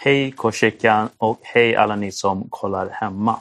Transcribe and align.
Hej 0.00 0.32
Korsikan 0.32 1.08
och 1.16 1.40
hej 1.42 1.76
alla 1.76 1.96
ni 1.96 2.12
som 2.12 2.48
kollar 2.50 2.88
hemma. 2.90 3.40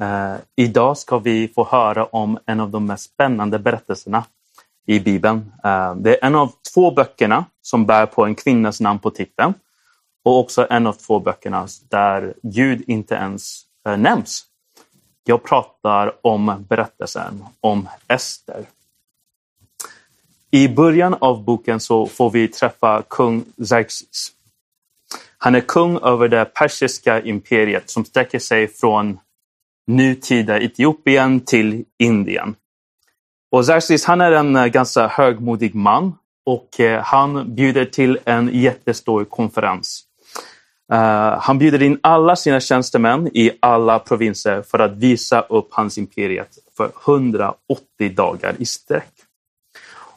Eh, 0.00 0.34
idag 0.56 0.98
ska 0.98 1.18
vi 1.18 1.48
få 1.48 1.64
höra 1.64 2.04
om 2.04 2.38
en 2.46 2.60
av 2.60 2.70
de 2.70 2.86
mest 2.86 3.04
spännande 3.04 3.58
berättelserna 3.58 4.24
i 4.86 5.00
Bibeln. 5.00 5.52
Eh, 5.64 5.94
det 5.94 6.22
är 6.22 6.26
en 6.26 6.34
av 6.34 6.52
två 6.74 6.90
böckerna 6.90 7.44
som 7.62 7.86
bär 7.86 8.06
på 8.06 8.24
en 8.24 8.34
kvinnas 8.34 8.80
namn 8.80 8.98
på 8.98 9.10
titeln 9.10 9.54
och 10.24 10.38
också 10.38 10.66
en 10.70 10.86
av 10.86 10.92
två 10.92 11.20
böckerna 11.20 11.66
där 11.88 12.34
Gud 12.42 12.82
inte 12.86 13.14
ens 13.14 13.62
eh, 13.86 13.96
nämns. 13.96 14.44
Jag 15.24 15.42
pratar 15.42 16.26
om 16.26 16.64
berättelsen 16.68 17.44
om 17.60 17.88
Ester. 18.08 18.66
I 20.50 20.68
början 20.68 21.14
av 21.20 21.44
boken 21.44 21.80
så 21.80 22.06
får 22.06 22.30
vi 22.30 22.48
träffa 22.48 23.02
kung 23.08 23.44
Xerxes. 23.56 24.32
Han 25.44 25.54
är 25.54 25.60
kung 25.60 25.98
över 25.98 26.28
det 26.28 26.44
persiska 26.44 27.22
imperiet 27.22 27.90
som 27.90 28.04
sträcker 28.04 28.38
sig 28.38 28.68
från 28.68 29.18
nutida 29.86 30.60
Etiopien 30.60 31.40
till 31.40 31.84
Indien. 31.98 32.54
Och 33.52 33.64
Xerxes 33.64 34.04
han 34.04 34.20
är 34.20 34.32
en 34.32 34.56
eh, 34.56 34.66
ganska 34.66 35.06
högmodig 35.06 35.74
man 35.74 36.14
och 36.46 36.80
eh, 36.80 37.02
han 37.02 37.54
bjuder 37.54 37.84
till 37.84 38.18
en 38.24 38.50
jättestor 38.52 39.24
konferens. 39.24 40.04
Uh, 40.92 40.98
han 41.40 41.58
bjuder 41.58 41.82
in 41.82 41.98
alla 42.02 42.36
sina 42.36 42.60
tjänstemän 42.60 43.28
i 43.34 43.50
alla 43.60 43.98
provinser 43.98 44.62
för 44.62 44.78
att 44.78 44.96
visa 44.96 45.40
upp 45.40 45.68
hans 45.70 45.98
imperiet 45.98 46.58
för 46.76 46.90
180 47.06 48.14
dagar 48.14 48.54
i 48.58 48.64
sträck. 48.64 49.12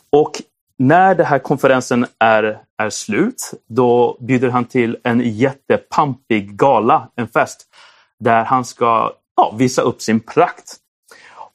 Och 0.10 0.42
när 0.78 1.16
den 1.16 1.26
här 1.26 1.40
konferensen 1.40 2.06
är, 2.20 2.60
är 2.78 2.90
slut, 2.90 3.52
då 3.68 4.18
bjuder 4.20 4.50
han 4.50 4.66
till 4.66 4.98
en 5.04 5.20
jättepampig 5.20 6.58
gala, 6.58 7.10
en 7.16 7.28
fest, 7.28 7.66
där 8.20 8.44
han 8.44 8.66
ska 8.66 9.12
ja, 9.38 9.56
visa 9.58 9.82
upp 9.82 10.02
sin 10.02 10.20
prakt. 10.20 10.76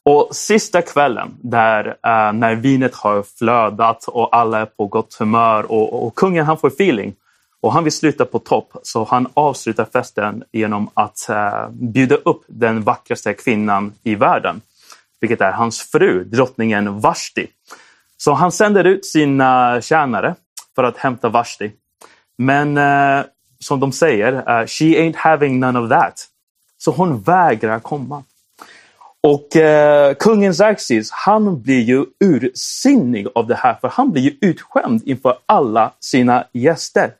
Och 0.05 0.29
sista 0.33 0.83
kvällen, 0.83 1.37
där, 1.43 1.87
äh, 1.87 2.33
när 2.33 2.55
vinet 2.55 2.95
har 2.95 3.23
flödat 3.39 4.05
och 4.09 4.37
alla 4.37 4.61
är 4.61 4.67
på 4.67 4.87
gott 4.87 5.15
humör 5.15 5.73
och, 5.73 6.07
och 6.07 6.15
kungen 6.15 6.47
han 6.47 6.59
får 6.59 6.69
feeling 6.69 7.15
och 7.61 7.73
han 7.73 7.85
vill 7.85 7.93
sluta 7.93 8.25
på 8.25 8.39
topp, 8.39 8.73
så 8.83 9.05
han 9.05 9.29
avslutar 9.35 9.85
festen 9.93 10.45
genom 10.53 10.91
att 10.95 11.29
äh, 11.29 11.69
bjuda 11.71 12.15
upp 12.15 12.45
den 12.47 12.83
vackraste 12.83 13.35
kvinnan 13.35 13.93
i 14.03 14.15
världen, 14.15 14.61
vilket 15.21 15.41
är 15.41 15.53
hans 15.53 15.81
fru, 15.81 16.25
drottningen 16.25 17.01
Vashti. 17.01 17.47
Så 18.23 18.33
han 18.33 18.53
sänder 18.53 18.85
ut 18.85 19.07
sina 19.07 19.81
tjänare 19.81 20.35
för 20.75 20.85
att 20.85 20.97
hämta 20.97 21.29
Vashti. 21.29 21.73
Men 22.39 22.79
uh, 22.79 23.25
som 23.59 23.81
de 23.81 23.93
säger, 23.93 24.33
uh, 24.33 24.67
she 24.67 24.85
ain't 24.85 25.17
having 25.17 25.61
none 25.61 25.79
of 25.79 25.91
that. 25.91 26.27
Så 26.79 26.91
hon 26.91 27.23
vägrar 27.23 27.79
komma. 27.79 28.23
Och 29.23 29.57
eh, 29.57 30.15
kungen 30.15 30.53
Xerxes, 30.53 31.11
han 31.11 31.63
blir 31.63 31.81
ju 31.81 32.05
ursinnig 32.25 33.27
av 33.35 33.47
det 33.47 33.55
här, 33.55 33.75
för 33.81 33.89
han 33.89 34.13
blir 34.13 34.23
ju 34.23 34.37
utskämd 34.41 35.03
inför 35.07 35.39
alla 35.47 35.93
sina 36.01 36.45
gäster. 36.53 37.13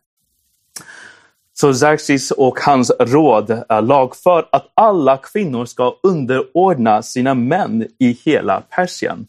Så 1.53 1.75
Xerxes 1.75 2.31
och 2.31 2.61
hans 2.61 2.93
råd 3.01 3.51
eh, 3.51 3.83
lagför 3.83 4.49
att 4.53 4.73
alla 4.75 5.17
kvinnor 5.17 5.65
ska 5.65 5.97
underordna 6.03 7.03
sina 7.03 7.35
män 7.35 7.89
i 7.99 8.19
hela 8.25 8.61
Persien. 8.61 9.27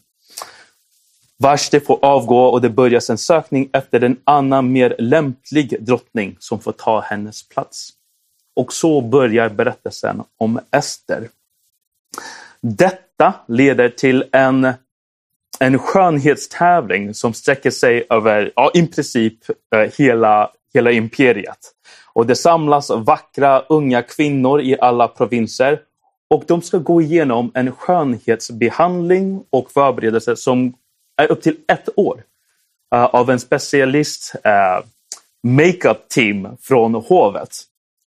Vashti 1.42 1.80
får 1.80 1.98
avgå 2.02 2.44
och 2.44 2.60
det 2.60 2.70
börjas 2.70 3.10
en 3.10 3.18
sökning 3.18 3.68
efter 3.72 4.04
en 4.04 4.16
annan 4.24 4.72
mer 4.72 4.96
lämplig 4.98 5.76
drottning 5.80 6.36
som 6.38 6.60
får 6.60 6.72
ta 6.72 7.00
hennes 7.00 7.48
plats. 7.48 7.90
Och 8.56 8.72
så 8.72 9.00
börjar 9.00 9.48
berättelsen 9.48 10.22
om 10.38 10.60
Ester. 10.70 11.28
Detta 12.60 13.34
leder 13.48 13.88
till 13.88 14.24
en, 14.32 14.72
en 15.60 15.78
skönhetstävling 15.78 17.14
som 17.14 17.32
sträcker 17.34 17.70
sig 17.70 18.06
över 18.10 18.52
ja, 18.56 18.70
i 18.74 18.86
princip 18.86 19.38
eh, 19.74 19.90
hela, 19.98 20.50
hela 20.74 20.90
imperiet. 20.90 21.58
Och 22.12 22.26
det 22.26 22.36
samlas 22.36 22.90
vackra 22.90 23.60
unga 23.60 24.02
kvinnor 24.02 24.60
i 24.60 24.76
alla 24.80 25.08
provinser 25.08 25.80
och 26.30 26.44
de 26.46 26.62
ska 26.62 26.78
gå 26.78 27.02
igenom 27.02 27.50
en 27.54 27.72
skönhetsbehandling 27.72 29.44
och 29.50 29.70
förberedelse 29.70 30.36
som 30.36 30.74
upp 31.26 31.42
till 31.42 31.56
ett 31.68 31.88
år 31.96 32.22
uh, 32.94 33.04
av 33.04 33.30
en 33.30 33.40
specialist 33.40 34.34
uh, 34.34 34.86
makeup 35.42 36.08
team 36.08 36.48
från 36.60 36.94
hovet. 36.94 37.48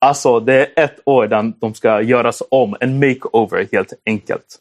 Alltså 0.02 0.40
det 0.40 0.53
är 0.56 0.84
ett 0.84 1.00
år 1.06 1.28
där 1.28 1.53
de 1.59 1.74
ska 1.74 2.02
göras 2.02 2.44
om, 2.52 2.75
en 2.80 3.00
makeover 3.00 3.68
helt 3.72 3.94
enkelt. 4.06 4.59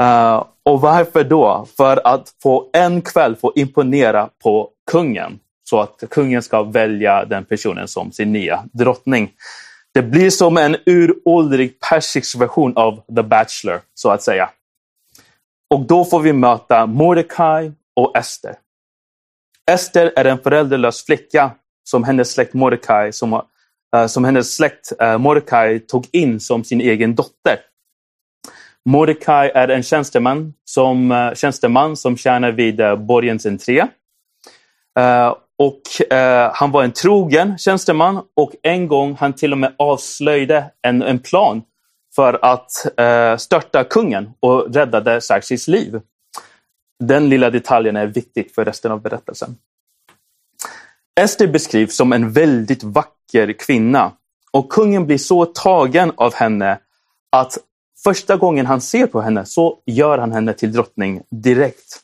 Uh, 0.00 0.44
och 0.62 0.80
varför 0.80 1.24
då? 1.24 1.66
För 1.76 2.06
att 2.06 2.32
få 2.42 2.70
en 2.72 3.02
kväll 3.02 3.36
få 3.36 3.52
imponera 3.56 4.28
på 4.42 4.70
kungen 4.90 5.38
så 5.64 5.80
att 5.80 6.02
kungen 6.10 6.42
ska 6.42 6.62
välja 6.62 7.24
den 7.24 7.44
personen 7.44 7.88
som 7.88 8.12
sin 8.12 8.32
nya 8.32 8.64
drottning. 8.72 9.30
Det 9.94 10.02
blir 10.02 10.30
som 10.30 10.56
en 10.56 10.76
uråldrig 10.86 11.80
persisk 11.80 12.40
version 12.40 12.76
av 12.76 13.00
The 13.16 13.22
Bachelor, 13.22 13.80
så 13.94 14.10
att 14.10 14.22
säga. 14.22 14.50
Och 15.74 15.86
då 15.86 16.04
får 16.04 16.20
vi 16.20 16.32
möta 16.32 16.86
Mordecai 16.86 17.72
och 17.96 18.16
Ester. 18.16 18.54
Ester 19.70 20.12
är 20.16 20.24
en 20.24 20.38
föräldralös 20.38 21.04
flicka 21.04 21.50
som 21.84 22.04
hennes 22.04 22.32
släkt 22.32 22.54
Mordecai, 22.54 23.12
som, 23.12 23.32
eh, 23.96 24.06
som 24.06 24.24
hennes 24.24 24.56
släkt 24.56 24.92
eh, 25.00 25.18
Mordecai 25.18 25.80
tog 25.80 26.08
in 26.12 26.40
som 26.40 26.64
sin 26.64 26.80
egen 26.80 27.14
dotter. 27.14 27.58
Mordecai 28.84 29.50
är 29.54 29.68
en 29.68 29.82
tjänsteman 29.82 30.54
som, 30.64 31.12
eh, 31.12 31.34
tjänsteman 31.34 31.96
som 31.96 32.16
tjänar 32.16 32.52
vid 32.52 32.80
borgens 32.98 33.46
entré. 33.46 33.86
Och 35.58 36.12
eh, 36.12 36.50
han 36.54 36.70
var 36.70 36.84
en 36.84 36.92
trogen 36.92 37.58
tjänsteman 37.58 38.22
och 38.36 38.52
en 38.62 38.88
gång 38.88 39.16
han 39.20 39.32
till 39.32 39.52
och 39.52 39.58
med 39.58 39.74
avslöjade 39.78 40.64
en, 40.82 41.02
en 41.02 41.18
plan 41.18 41.62
för 42.16 42.38
att 42.42 43.00
eh, 43.00 43.36
störta 43.36 43.84
kungen 43.84 44.30
och 44.40 44.74
räddade 44.74 45.20
Xerxes 45.20 45.68
liv. 45.68 46.00
Den 47.04 47.28
lilla 47.28 47.50
detaljen 47.50 47.96
är 47.96 48.06
viktig 48.06 48.50
för 48.54 48.64
resten 48.64 48.92
av 48.92 49.02
berättelsen. 49.02 49.56
Ester 51.20 51.46
beskrivs 51.46 51.96
som 51.96 52.12
en 52.12 52.32
väldigt 52.32 52.82
vacker 52.82 53.52
kvinna 53.52 54.12
och 54.50 54.72
kungen 54.72 55.06
blir 55.06 55.18
så 55.18 55.46
tagen 55.46 56.12
av 56.16 56.34
henne 56.34 56.78
att 57.32 57.58
första 58.04 58.36
gången 58.36 58.66
han 58.66 58.80
ser 58.80 59.06
på 59.06 59.20
henne 59.20 59.44
så 59.44 59.78
gör 59.86 60.18
han 60.18 60.32
henne 60.32 60.52
till 60.52 60.72
drottning 60.72 61.22
direkt. 61.30 62.02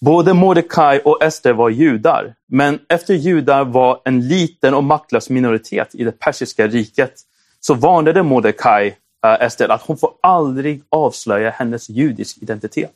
Både 0.00 0.34
Mordecai 0.34 1.00
och 1.04 1.22
Ester 1.22 1.52
var 1.52 1.70
judar, 1.70 2.34
men 2.48 2.78
efter 2.88 3.14
judar 3.14 3.64
var 3.64 4.00
en 4.04 4.28
liten 4.28 4.74
och 4.74 4.84
maktlös 4.84 5.30
minoritet 5.30 5.94
i 5.94 6.04
det 6.04 6.18
persiska 6.18 6.66
riket 6.66 7.14
så 7.66 7.74
varnade 7.74 8.22
Mordecai 8.22 8.88
uh, 8.88 8.94
eh, 9.30 9.46
Ester 9.46 9.68
att 9.68 9.82
hon 9.82 9.96
får 9.96 10.10
aldrig 10.20 10.82
avslöja 10.88 11.50
hennes 11.50 11.88
judisk 11.88 12.38
identitet. 12.42 12.92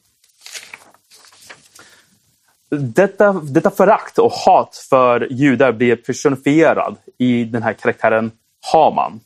Detta, 2.70 3.32
detta 3.32 3.70
förakt 3.70 4.18
och 4.18 4.32
hat 4.32 4.76
för 4.90 5.28
judar 5.30 5.72
blir 5.72 5.96
personifierad 5.96 6.96
i 7.18 7.44
den 7.44 7.62
här 7.62 7.72
karaktären 7.72 8.30
Haman. 8.72 9.20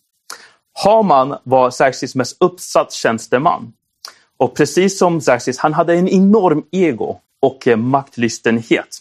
Haman 0.84 1.36
var 1.42 1.70
Xerxes 1.70 2.14
mest 2.14 2.36
uppsatt 2.40 2.92
tjänsteman. 2.92 3.72
Och 4.36 4.56
precis 4.56 4.98
som 4.98 5.20
Xerxes, 5.20 5.58
han 5.58 5.74
hade 5.74 5.94
en 5.94 6.08
enorm 6.08 6.64
ego 6.70 7.18
och 7.40 7.68
eh, 7.68 7.76
maktlystenhet. 7.76 8.98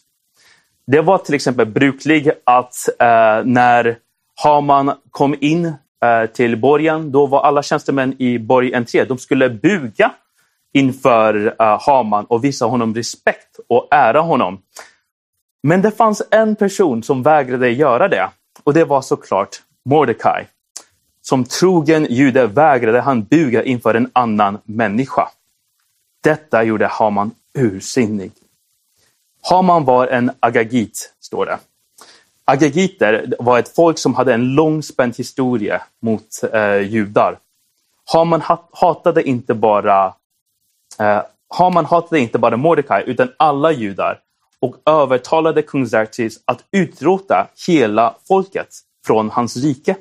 Det 0.87 1.01
var 1.01 1.17
till 1.17 1.35
exempel 1.35 1.65
brukligt 1.65 2.29
att 2.43 2.75
eh, 2.99 3.43
när 3.45 3.97
Haman 4.43 4.93
kom 5.11 5.35
in 5.41 5.73
Eh, 6.05 6.25
till 6.25 6.57
borgen, 6.57 7.11
då 7.11 7.25
var 7.25 7.41
alla 7.41 7.63
tjänstemän 7.63 8.15
i 8.21 8.39
borgentré, 8.39 9.05
de 9.05 9.17
skulle 9.17 9.49
buga 9.49 10.11
inför 10.73 11.55
eh, 11.59 11.81
Haman 11.81 12.25
och 12.25 12.43
visa 12.43 12.65
honom 12.65 12.95
respekt 12.95 13.59
och 13.69 13.87
ära 13.91 14.19
honom. 14.19 14.61
Men 15.63 15.81
det 15.81 15.91
fanns 15.91 16.21
en 16.31 16.55
person 16.55 17.03
som 17.03 17.23
vägrade 17.23 17.69
göra 17.69 18.07
det 18.07 18.29
och 18.63 18.73
det 18.73 18.85
var 18.85 19.01
såklart 19.01 19.61
Mordecai. 19.85 20.45
Som 21.21 21.43
trogen 21.43 22.07
jude 22.09 22.47
vägrade 22.47 23.01
han 23.01 23.23
buga 23.23 23.63
inför 23.63 23.93
en 23.93 24.09
annan 24.13 24.57
människa. 24.63 25.27
Detta 26.23 26.63
gjorde 26.63 26.87
Haman 26.87 27.31
ursinnig. 27.57 28.31
Haman 29.49 29.85
var 29.85 30.07
en 30.07 30.31
agagit, 30.39 31.13
står 31.19 31.45
det. 31.45 31.59
Agagiter 32.51 33.33
var 33.39 33.59
ett 33.59 33.75
folk 33.75 33.97
som 33.97 34.15
hade 34.15 34.33
en 34.33 34.55
långspänd 34.55 35.15
historia 35.17 35.81
mot 36.01 36.43
eh, 36.53 36.77
judar. 36.77 37.39
Haman 38.13 38.41
hatade 38.71 39.23
inte 39.23 39.53
bara 39.53 40.13
eh, 40.99 41.21
Haman 41.49 41.85
hatade 41.85 42.19
inte 42.19 42.39
bara 42.39 42.57
Mordecai 42.57 43.03
utan 43.07 43.29
alla 43.37 43.71
judar 43.71 44.19
och 44.59 44.75
övertalade 44.85 45.61
kung 45.61 45.85
Xerxes 45.85 46.33
att 46.45 46.63
utrota 46.71 47.47
hela 47.67 48.15
folket 48.27 48.67
från 49.05 49.29
hans 49.29 49.57
rike. 49.57 49.95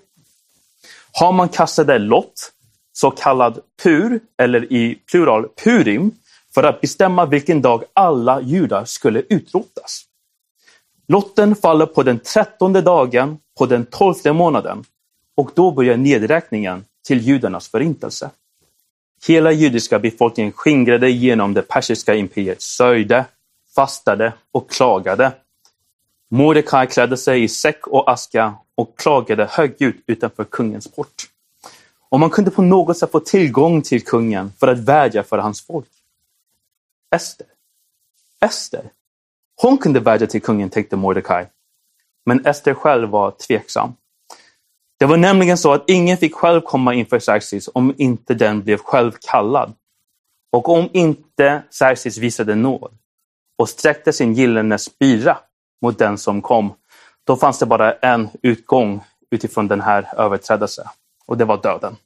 Haman 1.12 1.48
kastade 1.48 1.98
lott, 1.98 2.52
så 2.92 3.10
kallad 3.10 3.60
pur, 3.82 4.20
eller 4.38 4.72
i 4.72 4.98
plural 5.10 5.48
purim, 5.64 6.10
för 6.54 6.62
att 6.62 6.80
bestämma 6.80 7.26
vilken 7.26 7.62
dag 7.62 7.84
alla 7.92 8.40
judar 8.40 8.84
skulle 8.84 9.22
utrotas. 9.28 10.09
Lotten 11.10 11.56
faller 11.56 11.86
på 11.86 12.02
den 12.02 12.18
trettonde 12.18 12.82
dagen 12.82 13.38
på 13.58 13.66
den 13.66 13.86
tolfte 13.86 14.32
månaden 14.32 14.84
och 15.36 15.50
då 15.54 15.72
börjar 15.72 15.96
nedräkningen 15.96 16.84
till 17.06 17.20
judarnas 17.20 17.68
förintelse. 17.68 18.30
Hela 19.26 19.52
judiska 19.52 19.98
befolkningen 19.98 20.52
skingrade 20.52 21.10
genom 21.10 21.54
det 21.54 21.62
persiska 21.62 22.14
imperiet, 22.14 22.62
sörjde, 22.62 23.24
fastade 23.74 24.32
och 24.52 24.70
klagade. 24.70 25.32
Mordecai 26.28 26.86
klädde 26.86 27.16
sig 27.16 27.42
i 27.42 27.48
säck 27.48 27.86
och 27.86 28.10
aska 28.10 28.54
och 28.74 28.98
klagade 28.98 29.46
högljutt 29.50 30.02
utanför 30.06 30.44
kungens 30.44 30.88
port. 30.88 31.28
Och 32.08 32.20
man 32.20 32.30
kunde 32.30 32.50
på 32.50 32.62
något 32.62 32.98
sätt 32.98 33.10
få 33.10 33.20
tillgång 33.20 33.82
till 33.82 34.04
kungen 34.04 34.52
för 34.60 34.68
att 34.68 34.78
vädja 34.78 35.22
för 35.22 35.38
hans 35.38 35.66
folk. 35.66 35.90
Ester. 37.14 37.46
Ester. 38.40 38.90
Hon 39.62 39.78
kunde 39.78 40.00
vädja 40.00 40.26
till 40.26 40.42
kungen, 40.42 40.70
tänkte 40.70 40.96
Mordecai. 40.96 41.46
Men 42.26 42.46
Ester 42.46 42.74
själv 42.74 43.08
var 43.08 43.30
tveksam. 43.30 43.92
Det 44.98 45.06
var 45.06 45.16
nämligen 45.16 45.58
så 45.58 45.72
att 45.72 45.90
ingen 45.90 46.16
fick 46.16 46.34
själv 46.34 46.60
komma 46.60 46.94
inför 46.94 47.20
Xerxes 47.20 47.68
om 47.74 47.94
inte 47.98 48.34
den 48.34 48.62
blev 48.62 48.76
själv 48.76 49.12
kallad. 49.30 49.72
Och 50.52 50.68
om 50.68 50.88
inte 50.92 51.62
Xerxes 51.70 52.18
visade 52.18 52.54
nåd 52.54 52.92
och 53.58 53.68
sträckte 53.68 54.12
sin 54.12 54.34
gyllene 54.34 54.78
spira 54.78 55.38
mot 55.82 55.98
den 55.98 56.18
som 56.18 56.42
kom, 56.42 56.74
då 57.26 57.36
fanns 57.36 57.58
det 57.58 57.66
bara 57.66 57.92
en 57.92 58.28
utgång 58.42 59.04
utifrån 59.30 59.68
den 59.68 59.80
här 59.80 60.14
överträdelsen 60.16 60.86
och 61.26 61.38
det 61.38 61.44
var 61.44 61.62
döden. 61.62 61.96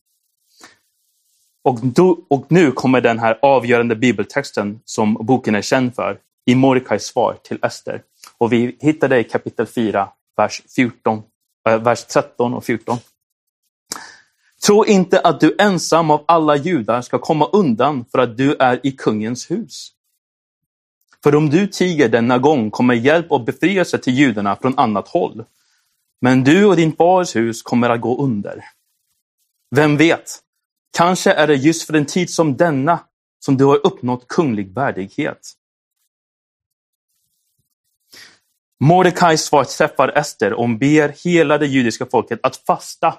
Och, 1.64 1.78
då, 1.82 2.18
och 2.28 2.46
nu 2.48 2.72
kommer 2.72 3.00
den 3.00 3.18
här 3.18 3.38
avgörande 3.42 3.96
bibeltexten 3.96 4.80
som 4.84 5.14
boken 5.14 5.54
är 5.54 5.62
känd 5.62 5.94
för 5.94 6.18
i 6.46 6.54
Mordecais 6.54 7.06
svar 7.06 7.38
till 7.42 7.58
Ester. 7.62 8.02
Och 8.38 8.52
vi 8.52 8.76
hittar 8.80 9.08
det 9.08 9.18
i 9.18 9.24
kapitel 9.24 9.66
4, 9.66 10.08
vers, 10.36 10.62
14, 10.76 11.22
äh, 11.68 11.74
eh, 11.74 11.82
vers 11.82 12.04
13 12.04 12.54
och 12.54 12.64
14. 12.64 12.98
Tro 14.66 14.84
inte 14.84 15.20
att 15.20 15.40
du 15.40 15.56
ensam 15.58 16.10
av 16.10 16.24
alla 16.28 16.56
judar 16.56 17.02
ska 17.02 17.18
komma 17.18 17.46
undan 17.46 18.04
för 18.10 18.18
att 18.18 18.36
du 18.36 18.56
är 18.58 18.80
i 18.86 18.92
kungens 18.92 19.50
hus. 19.50 19.90
För 21.22 21.34
om 21.34 21.50
du 21.50 21.66
tiger 21.66 22.08
denna 22.08 22.38
gång 22.38 22.70
kommer 22.70 22.94
hjälp 22.94 23.32
och 23.32 23.44
befrielse 23.44 23.98
till 23.98 24.14
judarna 24.14 24.56
från 24.56 24.78
annat 24.78 25.08
håll. 25.08 25.44
Men 26.20 26.44
du 26.44 26.64
och 26.64 26.76
din 26.76 26.92
fars 26.92 27.36
hus 27.36 27.62
kommer 27.62 27.90
att 27.90 28.00
gå 28.00 28.22
under. 28.22 28.64
Vem 29.76 29.96
vet, 29.96 30.38
kanske 30.96 31.32
är 31.32 31.46
det 31.46 31.54
just 31.54 31.86
för 31.86 31.94
en 31.94 32.06
tid 32.06 32.30
som 32.30 32.56
denna 32.56 33.00
som 33.44 33.56
du 33.56 33.64
har 33.64 33.86
uppnått 33.86 34.28
kunglig 34.28 34.74
värdighet. 34.74 35.52
Mordecais 38.80 39.44
svar 39.44 39.64
träffar 39.64 40.08
Ester 40.08 40.52
och 40.52 40.62
hon 40.62 40.78
ber 40.78 41.14
hela 41.24 41.58
det 41.58 41.66
judiska 41.66 42.06
folket 42.06 42.40
att 42.42 42.56
fasta 42.56 43.14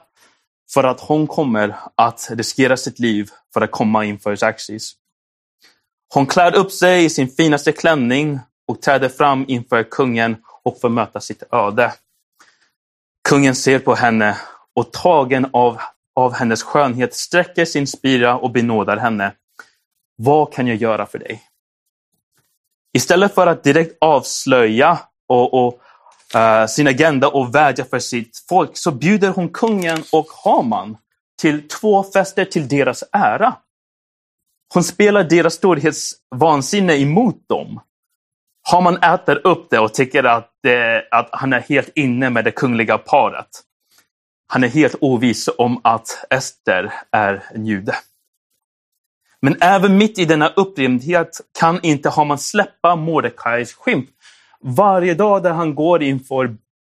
för 0.74 0.84
att 0.84 1.00
hon 1.00 1.28
kommer 1.28 1.76
att 1.96 2.30
riskera 2.32 2.78
sitt 2.78 3.00
liv 3.00 3.30
för 3.54 3.62
att 3.62 3.72
komma 3.72 4.06
inför 4.06 4.36
Xerxes. 4.36 4.92
Hon 6.14 6.26
klär 6.26 6.56
upp 6.56 6.72
sig 6.72 7.06
i 7.06 7.10
sin 7.10 7.30
finaste 7.30 7.72
klänning 7.72 8.40
och 8.68 8.82
träder 8.82 9.10
fram 9.10 9.46
inför 9.48 9.84
kungen 9.84 10.38
och 10.64 10.82
får 10.82 10.90
möta 10.90 11.20
sitt 11.20 11.44
öde. 11.52 11.94
Kungen 13.30 13.56
ser 13.56 13.80
på 13.80 13.96
henne 13.96 14.38
och 14.76 14.94
tagen 14.94 15.48
av, 15.54 15.82
av 16.16 16.34
hennes 16.34 16.64
skönhet 16.64 17.16
sträcker 17.16 17.66
sin 17.66 17.88
spira 17.88 18.38
och 18.38 18.52
benådar 18.52 18.98
henne. 18.98 19.34
Vad 20.16 20.54
kan 20.54 20.68
jag 20.68 20.78
göra 20.78 21.06
för 21.06 21.20
dig? 21.20 21.44
Istället 22.94 23.36
för 23.36 23.48
att 23.48 23.64
direkt 23.64 23.98
avslöja 24.02 25.00
och, 25.28 25.68
och 25.68 25.82
uh, 26.36 26.68
sin 26.68 26.88
agenda 26.88 27.28
och 27.28 27.56
vädja 27.56 27.86
för 27.86 28.00
sitt 28.00 28.46
folk 28.50 28.78
så 28.78 28.92
bjuder 28.92 29.30
hon 29.30 29.50
kungen 29.50 30.04
och 30.12 30.28
Haman 30.44 30.98
till 31.42 31.68
två 31.68 32.04
fester 32.04 32.46
till 32.46 32.68
deras 32.68 33.04
ära. 33.12 33.56
Hon 34.74 34.84
spelar 34.84 35.24
deras 35.24 35.54
storhetsvansinne 35.54 36.96
emot 36.96 37.50
dem. 37.50 37.80
Haman 38.72 39.04
äter 39.04 39.48
upp 39.48 39.70
det 39.70 39.80
och 39.80 39.94
tycker 39.94 40.24
att, 40.24 40.66
eh, 40.68 41.20
att 41.20 41.30
han 41.32 41.54
är 41.54 41.60
helt 41.60 41.90
inne 41.96 42.30
med 42.30 42.44
det 42.44 42.52
kungliga 42.52 42.98
paret. 42.98 43.48
Han 44.48 44.64
är 44.64 44.68
helt 44.68 44.96
oviss 45.02 45.50
om 45.58 45.82
att 45.84 46.26
Ester 46.30 46.94
är 47.12 47.44
en 47.54 47.66
jude. 47.66 47.96
Men 49.42 49.58
även 49.62 49.98
mitt 49.98 50.20
i 50.20 50.26
denna 50.26 50.48
upprymdhet 50.48 51.42
kan 51.60 51.80
inte 51.84 52.10
Haman 52.10 52.38
släppa 52.38 52.96
Mordecais 52.96 53.74
skymf 53.74 54.10
varje 54.66 55.14
dag 55.14 55.44
där 55.44 55.54
han 55.54 55.76
går 55.76 56.04
inför 56.04 56.58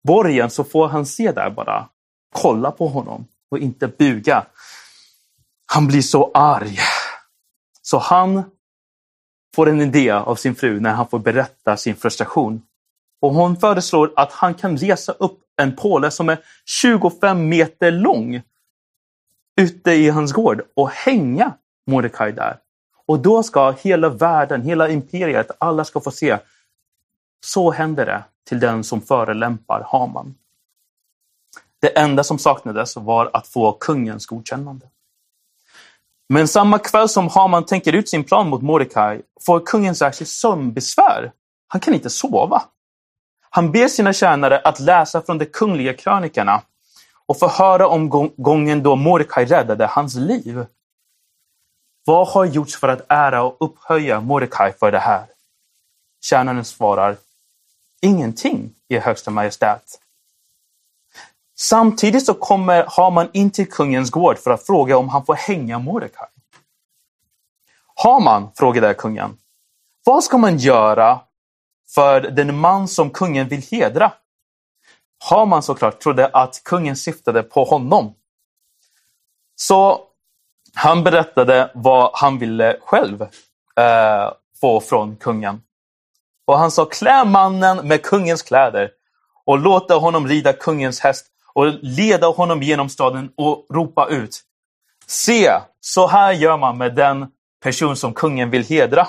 borgen 0.08 0.50
så 0.50 0.64
får 0.64 0.88
han 0.88 1.06
se 1.06 1.32
där 1.32 1.50
bara, 1.50 1.88
kolla 2.34 2.70
på 2.70 2.88
honom 2.88 3.26
och 3.50 3.58
inte 3.58 3.88
buga. 3.88 4.46
Han 5.72 5.86
blir 5.86 6.02
så 6.02 6.30
arg. 6.34 6.78
Så 7.82 7.98
han 7.98 8.42
får 9.54 9.68
en 9.68 9.80
idé 9.80 10.10
av 10.10 10.34
sin 10.34 10.54
fru 10.54 10.80
när 10.80 10.92
han 10.92 11.08
får 11.08 11.18
berätta 11.18 11.76
sin 11.76 11.96
frustration. 11.96 12.62
Och 13.20 13.34
hon 13.34 13.56
föreslår 13.56 14.12
att 14.16 14.32
han 14.32 14.54
kan 14.54 14.76
resa 14.76 15.12
upp 15.12 15.40
en 15.56 15.76
påle 15.76 16.10
som 16.10 16.28
är 16.28 16.38
25 16.82 17.48
meter 17.48 17.90
lång 17.90 18.42
ute 19.60 19.92
i 19.92 20.08
hans 20.08 20.32
gård 20.32 20.62
och 20.76 20.90
hänga 20.90 21.54
Mordecai 21.86 22.32
där. 22.32 22.58
Och 23.06 23.20
då 23.20 23.42
ska 23.42 23.70
hela 23.70 24.08
världen, 24.08 24.62
hela 24.62 24.88
imperiet, 24.88 25.50
alla 25.58 25.84
ska 25.84 26.00
få 26.00 26.10
se 26.10 26.38
så 27.44 27.70
händer 27.70 28.06
det 28.06 28.24
till 28.48 28.60
den 28.60 28.84
som 28.84 29.00
förelämpar 29.00 29.86
Haman. 29.92 30.34
Det 31.80 31.98
enda 31.98 32.24
som 32.24 32.38
saknades 32.38 32.96
var 32.96 33.30
att 33.32 33.46
få 33.46 33.72
kungens 33.72 34.26
godkännande. 34.26 34.86
Men 36.28 36.48
samma 36.48 36.78
kväll 36.78 37.08
som 37.08 37.28
Haman 37.28 37.66
tänker 37.66 37.92
ut 37.92 38.08
sin 38.08 38.24
plan 38.24 38.48
mot 38.48 38.62
Mordecai 38.62 39.22
får 39.46 39.66
kungen 39.66 39.94
särskilt 39.94 40.30
sömnbesvär. 40.30 41.32
Han 41.68 41.80
kan 41.80 41.94
inte 41.94 42.10
sova. 42.10 42.62
Han 43.50 43.72
ber 43.72 43.88
sina 43.88 44.12
tjänare 44.12 44.58
att 44.58 44.80
läsa 44.80 45.22
från 45.22 45.38
de 45.38 45.44
kungliga 45.44 45.94
krönikorna 45.94 46.62
och 47.26 47.38
få 47.38 47.48
höra 47.48 47.88
om 47.88 48.32
gången 48.36 48.82
då 48.82 48.96
Mordecai 48.96 49.44
räddade 49.44 49.86
hans 49.86 50.14
liv. 50.14 50.66
Vad 52.04 52.28
har 52.28 52.44
gjorts 52.44 52.76
för 52.76 52.88
att 52.88 53.06
ära 53.08 53.42
och 53.42 53.56
upphöja 53.60 54.20
Mordecai 54.20 54.72
för 54.72 54.92
det 54.92 54.98
här? 54.98 55.26
Tjänaren 56.24 56.64
svarar 56.64 57.16
ingenting, 58.06 58.74
i 58.88 58.98
högsta 58.98 59.30
majestät. 59.30 60.00
Samtidigt 61.58 62.26
så 62.26 62.34
kommer 62.34 62.84
Haman 62.88 63.28
in 63.32 63.50
till 63.50 63.70
kungens 63.70 64.10
gård 64.10 64.38
för 64.38 64.50
att 64.50 64.66
fråga 64.66 64.96
om 64.96 65.08
han 65.08 65.24
får 65.24 65.34
hänga 65.34 65.78
Mordecai. 65.78 66.28
Haman, 67.94 68.50
frågade 68.54 68.94
kungen, 68.94 69.38
vad 70.04 70.24
ska 70.24 70.38
man 70.38 70.58
göra 70.58 71.20
för 71.94 72.20
den 72.20 72.58
man 72.58 72.88
som 72.88 73.10
kungen 73.10 73.48
vill 73.48 73.62
hedra? 73.70 74.12
Haman 75.30 75.62
såklart 75.62 76.00
trodde 76.00 76.26
att 76.26 76.64
kungen 76.64 76.96
syftade 76.96 77.42
på 77.42 77.64
honom. 77.64 78.14
Så 79.56 80.00
han 80.74 81.04
berättade 81.04 81.70
vad 81.74 82.10
han 82.14 82.38
ville 82.38 82.78
själv 82.80 83.22
eh, 83.22 84.32
få 84.60 84.80
från 84.80 85.16
kungen. 85.16 85.62
Och 86.46 86.58
han 86.58 86.70
sa, 86.70 86.84
klä 86.84 87.24
mannen 87.24 87.88
med 87.88 88.02
kungens 88.02 88.42
kläder 88.42 88.90
och 89.44 89.58
låta 89.58 89.94
honom 89.94 90.28
rida 90.28 90.52
kungens 90.52 91.00
häst 91.00 91.26
och 91.52 91.66
leda 91.82 92.26
honom 92.26 92.62
genom 92.62 92.88
staden 92.88 93.32
och 93.36 93.66
ropa 93.70 94.08
ut. 94.08 94.42
Se, 95.06 95.60
så 95.80 96.06
här 96.06 96.32
gör 96.32 96.56
man 96.56 96.78
med 96.78 96.94
den 96.94 97.26
person 97.62 97.96
som 97.96 98.14
kungen 98.14 98.50
vill 98.50 98.64
hedra. 98.64 99.08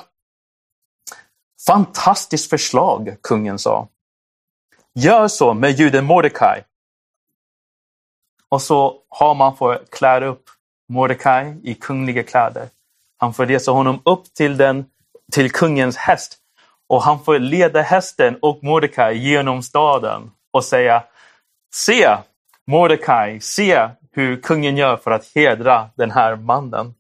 Fantastiskt 1.68 2.50
förslag, 2.50 3.16
kungen 3.24 3.60
sa. 3.60 3.88
Gör 4.96 5.28
så 5.28 5.54
med 5.54 5.72
juden 5.72 6.06
Mordecai. 6.06 6.62
Och 8.50 8.62
så 8.62 9.02
har 9.10 9.36
man 9.36 9.58
fått 9.58 9.90
klä 9.90 10.26
upp 10.26 10.44
Mordecai 10.90 11.56
i 11.64 11.74
kungliga 11.74 12.24
kläder. 12.24 12.70
Han 13.18 13.34
får 13.34 13.46
resa 13.46 13.72
honom 13.72 14.02
upp 14.06 14.34
till, 14.34 14.58
den, 14.58 14.86
till 15.32 15.52
kungens 15.52 15.98
häst 15.98 16.38
och 16.90 17.04
han 17.04 17.24
får 17.24 17.40
leda 17.40 17.82
hästen 17.82 18.38
och 18.42 18.64
Mordecai 18.64 19.18
genom 19.18 19.64
staden 19.64 20.32
och 20.52 20.64
säga 20.64 21.04
Se 21.74 22.18
Mordecai, 22.68 23.42
se 23.42 23.90
hur 24.12 24.42
kungen 24.42 24.78
gör 24.78 24.98
för 24.98 25.12
att 25.12 25.26
hedra 25.36 25.90
den 25.96 26.12
här 26.12 26.36
mannen. 26.36 26.94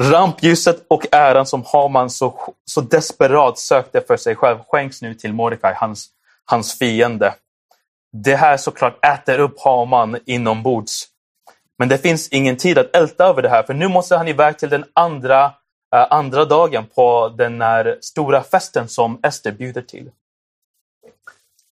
Rampljuset 0.00 0.86
och 0.88 1.14
äran 1.14 1.46
som 1.46 1.64
Haman 1.72 2.10
så, 2.10 2.54
så 2.64 2.80
desperat 2.80 3.58
sökte 3.58 4.00
för 4.00 4.16
sig 4.16 4.36
själv 4.36 4.58
skänks 4.68 5.02
nu 5.02 5.14
till 5.14 5.32
Mordecai, 5.32 5.74
hans, 5.74 6.08
hans 6.44 6.78
fiende. 6.78 7.34
det 8.12 8.36
här 8.36 8.56
såklart 8.56 9.04
äter 9.04 9.38
upp 9.38 9.60
Haman 9.60 10.18
inombords. 10.26 11.08
Men 11.78 11.88
det 11.88 11.98
finns 11.98 12.28
ingen 12.28 12.56
tid 12.56 12.78
att 12.78 12.96
älta 12.96 13.24
över 13.24 13.42
det 13.42 13.48
här 13.48 13.62
för 13.62 13.74
nu 13.74 13.88
måste 13.88 14.16
han 14.16 14.28
iväg 14.28 14.58
till 14.58 14.68
den 14.68 14.84
andra, 14.94 15.52
Eh, 15.94 16.06
andra 16.10 16.44
dagen 16.44 16.86
på 16.94 17.28
den 17.28 17.60
här 17.60 17.98
stora 18.00 18.42
festen 18.42 18.88
som 18.88 19.18
Ester 19.22 19.52
bjuder 19.52 19.82
till. 19.82 20.10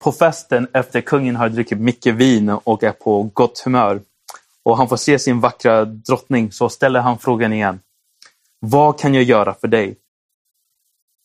På 0.04 0.12
festen 0.12 0.68
efter 0.74 1.02
kungen 1.02 1.36
har 1.36 1.50
druckit 1.50 1.80
mycket 1.80 2.16
vin 2.16 2.50
och 2.50 2.84
är 2.84 2.92
på 2.92 3.24
gott 3.24 3.60
humör 3.60 4.02
och 4.64 4.78
han 4.78 4.90
får 4.90 4.98
se 4.98 5.20
sin 5.20 5.40
vackra 5.40 5.86
drottning 5.86 6.52
så 6.52 6.70
ställer 6.70 7.00
han 7.00 7.20
frågan 7.20 7.54
igen. 7.54 7.80
Vad 8.60 9.00
kan 9.00 9.14
jag 9.14 9.24
göra 9.24 9.54
för 9.54 9.68
dig? 9.68 9.98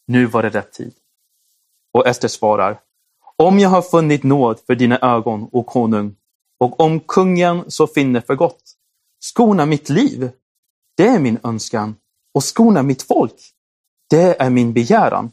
Nu 0.06 0.26
var 0.26 0.42
det 0.42 0.48
rätt 0.48 0.72
tid. 0.72 0.94
Och 1.92 2.06
Ester 2.06 2.28
svarar. 2.28 2.80
Om 3.36 3.58
jag 3.58 3.68
har 3.68 3.82
funnit 3.82 4.22
nåd 4.22 4.60
för 4.66 4.74
dina 4.74 4.98
ögon, 4.98 5.48
o 5.52 5.62
konung, 5.62 6.16
och 6.58 6.80
om 6.80 7.00
kungen 7.00 7.70
så 7.70 7.86
finner 7.86 8.20
för 8.20 8.34
gott, 8.34 8.62
skona 9.18 9.66
mitt 9.66 9.88
liv. 9.88 10.30
Det 10.96 11.06
är 11.06 11.18
min 11.18 11.38
önskan. 11.42 11.96
Och 12.36 12.44
skona 12.44 12.82
mitt 12.82 13.02
folk. 13.02 13.34
Det 14.10 14.42
är 14.42 14.50
min 14.50 14.72
begäran. 14.72 15.32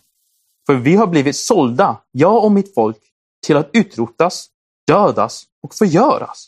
För 0.65 0.75
vi 0.75 0.95
har 0.95 1.07
blivit 1.07 1.35
sålda, 1.35 2.01
jag 2.11 2.43
och 2.43 2.51
mitt 2.51 2.73
folk, 2.73 2.97
till 3.45 3.57
att 3.57 3.69
utrotas, 3.73 4.49
dödas 4.87 5.45
och 5.63 5.73
förgöras. 5.75 6.47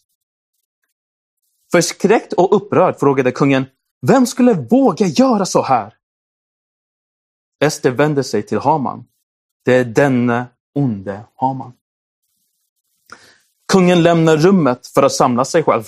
Förskräckt 1.71 2.33
och 2.33 2.55
upprörd 2.55 2.99
frågade 2.99 3.31
kungen, 3.31 3.65
vem 4.01 4.25
skulle 4.25 4.53
våga 4.53 5.05
göra 5.05 5.45
så 5.45 5.61
här? 5.61 5.93
Ester 7.63 7.91
vände 7.91 8.23
sig 8.23 8.43
till 8.43 8.59
Haman. 8.59 9.05
Det 9.65 9.75
är 9.75 9.85
denne 9.85 10.45
onde 10.75 11.25
Haman. 11.35 11.73
Kungen 13.71 14.03
lämnar 14.03 14.37
rummet 14.37 14.87
för 14.87 15.03
att 15.03 15.13
samla 15.13 15.45
sig 15.45 15.63
själv. 15.63 15.83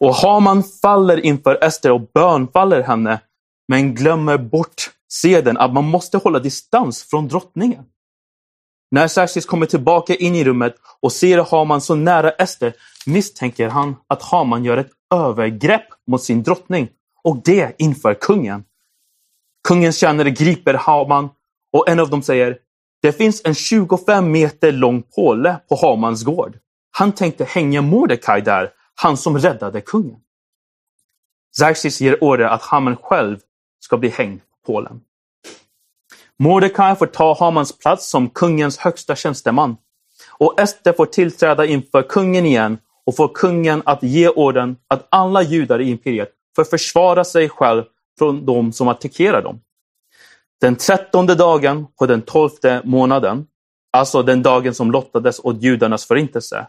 Och 0.00 0.14
Haman 0.14 0.62
faller 0.82 1.24
inför 1.26 1.64
Ester 1.64 1.92
och 1.92 2.10
bönfaller 2.14 2.82
henne, 2.82 3.20
men 3.68 3.94
glömmer 3.94 4.38
bort 4.38 4.90
seden 5.12 5.56
att 5.56 5.72
man 5.72 5.84
måste 5.84 6.18
hålla 6.18 6.38
distans 6.38 7.02
från 7.02 7.28
drottningen. 7.28 7.84
När 8.90 9.08
Xerxes 9.08 9.46
kommer 9.46 9.66
tillbaka 9.66 10.14
in 10.14 10.34
i 10.34 10.44
rummet 10.44 10.74
och 11.02 11.12
ser 11.12 11.38
Haman 11.38 11.80
så 11.80 11.94
nära 11.94 12.30
Ester 12.30 12.74
misstänker 13.06 13.68
han 13.68 13.96
att 14.06 14.22
Haman 14.22 14.64
gör 14.64 14.76
ett 14.76 14.90
övergrepp 15.14 15.86
mot 16.06 16.22
sin 16.22 16.42
drottning 16.42 16.88
och 17.24 17.42
det 17.44 17.74
inför 17.78 18.14
kungen. 18.14 18.64
Kungens 19.68 19.98
tjänare 19.98 20.30
griper 20.30 20.74
Haman 20.74 21.28
och 21.72 21.88
en 21.88 22.00
av 22.00 22.10
dem 22.10 22.22
säger 22.22 22.58
det 23.02 23.12
finns 23.12 23.42
en 23.44 23.54
25 23.54 24.30
meter 24.30 24.72
lång 24.72 25.02
påle 25.02 25.56
på 25.68 25.76
Hamans 25.76 26.24
gård. 26.24 26.58
Han 26.90 27.12
tänkte 27.12 27.44
hänga 27.44 27.82
Mordecai 27.82 28.40
där, 28.40 28.70
han 29.02 29.16
som 29.16 29.38
räddade 29.38 29.80
kungen. 29.80 30.20
Xerxes 31.58 32.00
ger 32.00 32.24
order 32.24 32.44
att 32.44 32.62
Haman 32.62 32.96
själv 32.96 33.38
ska 33.80 33.96
bli 33.96 34.08
hängd 34.08 34.40
på 34.40 34.72
pålen. 34.72 35.00
Mordecai 36.38 36.96
får 36.96 37.06
ta 37.06 37.36
Hamans 37.40 37.78
plats 37.78 38.10
som 38.10 38.30
kungens 38.30 38.78
högsta 38.78 39.16
tjänsteman. 39.16 39.76
Och 40.38 40.60
Ester 40.60 40.92
får 40.92 41.06
tillträda 41.06 41.66
inför 41.66 42.02
kungen 42.02 42.46
igen 42.46 42.78
och 43.06 43.16
får 43.16 43.28
kungen 43.34 43.82
att 43.84 44.02
ge 44.02 44.28
orden 44.28 44.76
att 44.88 45.06
alla 45.10 45.42
judar 45.42 45.80
i 45.80 45.90
imperiet 45.90 46.30
får 46.56 46.64
försvara 46.64 47.24
sig 47.24 47.48
själv 47.48 47.84
från 48.18 48.46
de 48.46 48.72
som 48.72 48.88
attackerar 48.88 49.42
dem. 49.42 49.60
Den 50.60 50.76
trettonde 50.76 51.34
dagen 51.34 51.86
på 51.98 52.06
den 52.06 52.22
tolfte 52.22 52.82
månaden, 52.84 53.46
alltså 53.90 54.22
den 54.22 54.42
dagen 54.42 54.74
som 54.74 54.90
lottades 54.90 55.40
åt 55.44 55.62
judarnas 55.62 56.06
förintelse, 56.06 56.66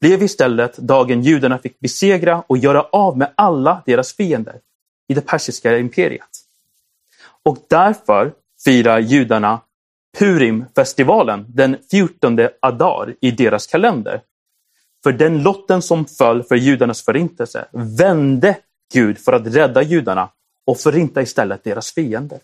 blev 0.00 0.22
istället 0.22 0.76
dagen 0.76 1.22
judarna 1.22 1.58
fick 1.58 1.80
besegra 1.80 2.44
och 2.46 2.58
göra 2.58 2.82
av 2.82 3.18
med 3.18 3.32
alla 3.34 3.82
deras 3.86 4.16
fiender 4.16 4.60
i 5.08 5.14
det 5.14 5.20
persiska 5.20 5.78
imperiet. 5.78 6.28
Och 7.42 7.58
därför 7.68 8.32
firar 8.64 8.98
judarna 8.98 9.60
purimfestivalen 10.18 11.46
den 11.48 11.76
14 11.90 12.38
Adar 12.60 13.14
i 13.20 13.30
deras 13.30 13.66
kalender. 13.66 14.22
För 15.02 15.12
den 15.12 15.42
lotten 15.42 15.82
som 15.82 16.04
föll 16.06 16.42
för 16.42 16.56
judarnas 16.56 17.02
förintelse 17.02 17.68
vände 17.72 18.58
Gud 18.92 19.18
för 19.18 19.32
att 19.32 19.46
rädda 19.46 19.82
judarna 19.82 20.30
och 20.66 20.78
förinta 20.78 21.22
istället 21.22 21.64
deras 21.64 21.92
fiender. 21.92 22.40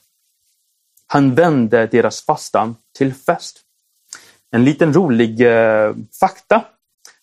Han 1.07 1.35
vände 1.35 1.87
deras 1.87 2.25
fastan 2.25 2.77
till 2.99 3.15
fest. 3.15 3.61
En 4.51 4.65
liten 4.65 4.93
rolig 4.93 5.41
eh, 5.41 5.95
fakta. 6.21 6.65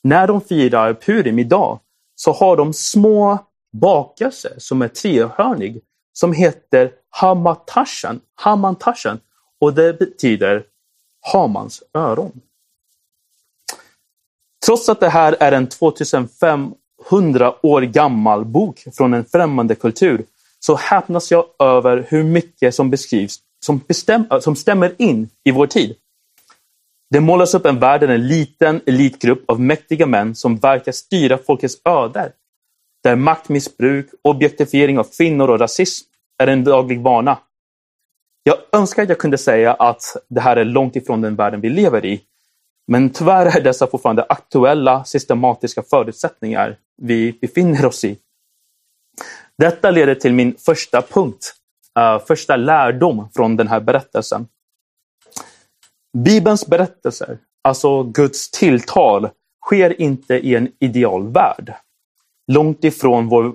När 0.03 0.27
de 0.27 0.41
firar 0.41 0.93
Purim 0.93 1.39
idag 1.39 1.79
så 2.15 2.31
har 2.31 2.57
de 2.57 2.74
små 2.74 3.38
bakelser 3.74 4.53
som 4.57 4.81
är 4.81 4.88
trehörnig 4.88 5.81
som 6.13 6.33
heter 6.33 6.91
hamatashan, 7.10 8.22
hamantashan 8.36 9.19
och 9.62 9.74
det 9.74 10.00
betyder 10.00 10.63
Hamans 11.33 11.83
öron. 11.93 12.41
Trots 14.65 14.89
att 14.89 15.00
det 15.00 15.10
här 15.10 15.36
är 15.39 15.51
en 15.51 15.67
2500 15.67 17.65
år 17.65 17.81
gammal 17.81 18.45
bok 18.45 18.83
från 18.98 19.13
en 19.13 19.25
främmande 19.25 19.75
kultur 19.75 20.25
så 20.60 20.75
häpnas 20.75 21.31
jag 21.31 21.45
över 21.60 22.07
hur 22.10 22.24
mycket 22.24 22.75
som 22.75 22.89
beskrivs 22.89 23.39
som, 23.65 23.77
bestäm, 23.88 24.25
som 24.41 24.55
stämmer 24.55 24.95
in 24.98 25.29
i 25.43 25.51
vår 25.51 25.67
tid. 25.67 25.95
Det 27.13 27.22
målas 27.22 27.53
upp 27.53 27.65
en 27.65 27.79
värld 27.79 28.01
där 28.01 28.08
en 28.08 28.27
liten 28.27 28.82
elitgrupp 28.86 29.50
av 29.50 29.60
mäktiga 29.60 30.05
män 30.05 30.36
som 30.36 30.58
verkar 30.58 30.91
styra 30.91 31.38
folkets 31.38 31.77
öder. 31.86 32.32
Där 33.03 33.15
maktmissbruk, 33.15 34.10
objektifiering 34.22 35.00
av 35.00 35.08
kvinnor 35.17 35.50
och 35.50 35.60
rasism 35.60 36.08
är 36.43 36.48
en 36.48 36.63
daglig 36.63 37.01
vana. 37.01 37.39
Jag 38.43 38.58
önskar 38.72 39.03
att 39.03 39.10
jag 39.10 39.17
kunde 39.17 39.38
säga 39.38 39.74
att 39.74 40.01
det 40.29 40.41
här 40.41 40.58
är 40.58 40.65
långt 40.65 40.96
ifrån 40.96 41.22
den 41.22 41.36
världen 41.36 41.62
vi 41.62 41.70
lever 41.70 42.05
i. 42.05 42.22
Men 42.88 43.10
tyvärr 43.10 43.58
är 43.58 43.62
dessa 43.62 43.88
fortfarande 43.88 44.25
aktuella 44.29 45.03
systematiska 45.03 45.84
förutsättningar 45.84 46.77
vi 47.01 47.32
befinner 47.41 47.86
oss 47.86 48.03
i. 48.03 48.17
Detta 49.58 49.91
leder 49.91 50.15
till 50.15 50.34
min 50.34 50.55
första 50.65 51.01
punkt, 51.01 51.53
uh, 52.00 52.25
första 52.25 52.55
lärdom 52.55 53.29
från 53.36 53.58
den 53.58 53.67
här 53.67 53.79
berättelsen. 53.79 54.48
Bibelns 56.17 56.67
berättelser, 56.67 57.38
alltså 57.62 58.03
Guds 58.03 58.51
tilltal, 58.51 59.29
sker 59.65 60.01
inte 60.01 60.36
i 60.36 60.55
en 60.55 60.72
ideal 60.79 61.32
värld. 61.32 61.74
Långt 62.48 62.84
ifrån 62.84 63.27
vår 63.27 63.53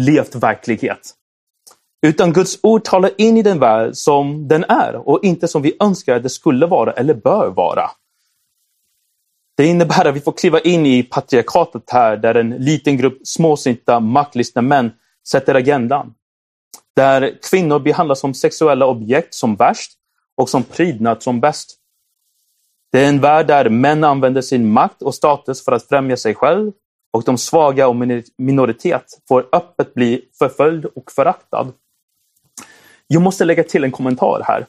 levt 0.00 0.34
verklighet. 0.34 1.14
Utan 2.06 2.32
Guds 2.32 2.58
ord 2.62 2.84
talar 2.84 3.10
in 3.18 3.36
i 3.36 3.42
den 3.42 3.58
värld 3.58 3.94
som 3.94 4.48
den 4.48 4.64
är 4.64 5.08
och 5.08 5.24
inte 5.24 5.48
som 5.48 5.62
vi 5.62 5.76
önskar 5.80 6.16
att 6.16 6.22
det 6.22 6.30
skulle 6.30 6.66
vara 6.66 6.92
eller 6.92 7.14
bör 7.14 7.50
vara. 7.50 7.90
Det 9.56 9.66
innebär 9.66 10.04
att 10.06 10.16
vi 10.16 10.20
får 10.20 10.32
kliva 10.32 10.60
in 10.60 10.86
i 10.86 11.02
patriarkatet 11.02 11.90
här 11.90 12.16
där 12.16 12.34
en 12.34 12.50
liten 12.50 12.96
grupp 12.96 13.18
småsinta, 13.24 14.00
maktlystna 14.00 14.62
män 14.62 14.90
sätter 15.28 15.54
agendan. 15.54 16.14
Där 16.96 17.38
kvinnor 17.50 17.78
behandlas 17.78 18.20
som 18.20 18.34
sexuella 18.34 18.86
objekt 18.86 19.34
som 19.34 19.56
värst 19.56 19.92
och 20.36 20.48
som 20.48 20.62
prydnad 20.62 21.22
som 21.22 21.40
bäst. 21.40 21.77
Det 22.92 23.04
är 23.04 23.08
en 23.08 23.20
värld 23.20 23.46
där 23.46 23.68
män 23.68 24.04
använder 24.04 24.42
sin 24.42 24.72
makt 24.72 25.02
och 25.02 25.14
status 25.14 25.64
för 25.64 25.72
att 25.72 25.88
främja 25.88 26.16
sig 26.16 26.34
själv 26.34 26.72
och 27.12 27.24
de 27.24 27.38
svaga 27.38 27.88
och 27.88 27.96
minoritet 28.38 29.04
får 29.28 29.48
öppet 29.52 29.94
bli 29.94 30.24
förföljd 30.38 30.84
och 30.84 31.12
föraktad. 31.12 31.72
Jag 33.06 33.22
måste 33.22 33.44
lägga 33.44 33.64
till 33.64 33.84
en 33.84 33.92
kommentar 33.92 34.42
här. 34.44 34.66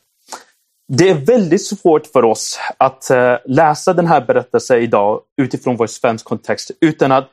Det 0.88 1.09
är 1.09 1.15
väldigt 1.15 1.65
svårt 1.65 2.07
för 2.07 2.25
oss 2.25 2.59
att 2.77 3.09
eh, 3.09 3.35
läsa 3.45 3.93
den 3.93 4.07
här 4.07 4.25
berättelsen 4.25 4.81
idag 4.81 5.21
utifrån 5.41 5.75
vår 5.75 5.88
svensk 5.88 6.25
kontext 6.25 6.71
utan 6.81 7.11
att 7.11 7.29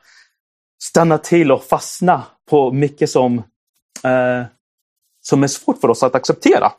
stanna 0.83 1.17
till 1.17 1.51
och 1.51 1.63
fastna 1.63 2.23
på 2.49 2.71
mycket 2.71 3.09
som, 3.09 3.37
eh, 4.03 4.45
som 5.21 5.43
är 5.43 5.47
svårt 5.47 5.81
för 5.81 5.89
oss 5.89 6.03
att 6.03 6.15
acceptera. 6.15 6.71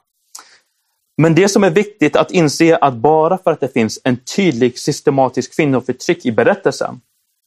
Men 1.20 1.34
det 1.34 1.48
som 1.48 1.64
är 1.64 1.70
viktigt 1.70 2.16
att 2.16 2.30
inse 2.30 2.76
att 2.76 2.94
bara 2.94 3.38
för 3.38 3.50
att 3.50 3.60
det 3.60 3.68
finns 3.68 4.00
en 4.04 4.16
tydlig 4.16 4.78
systematisk 4.78 5.56
kvinnoförtryck 5.56 6.26
i 6.26 6.32
berättelsen 6.32 7.00